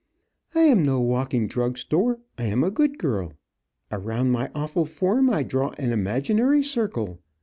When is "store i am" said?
1.77-2.63